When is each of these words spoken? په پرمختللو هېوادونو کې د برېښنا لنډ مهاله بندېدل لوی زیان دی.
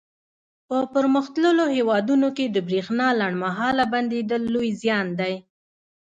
په 0.67 0.77
پرمختللو 0.93 1.65
هېوادونو 1.75 2.27
کې 2.37 2.45
د 2.49 2.57
برېښنا 2.67 3.07
لنډ 3.19 3.35
مهاله 3.45 3.83
بندېدل 3.93 4.41
لوی 4.53 4.69
زیان 4.81 5.07
دی. 5.19 5.33